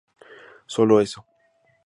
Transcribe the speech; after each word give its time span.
Solo 0.65 0.99
eso". 0.99 1.23